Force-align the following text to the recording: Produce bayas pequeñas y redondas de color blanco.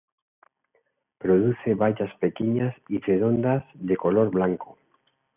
Produce 1.19 1.75
bayas 1.75 2.11
pequeñas 2.19 2.75
y 2.89 2.97
redondas 3.01 3.63
de 3.75 3.95
color 3.95 4.31
blanco. 4.31 4.79